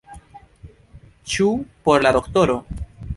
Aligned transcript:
Ĉu 1.33 1.49
por 1.89 2.07
la 2.07 2.13
doktoro? 2.17 2.57